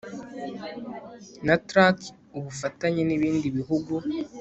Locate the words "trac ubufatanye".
1.67-3.01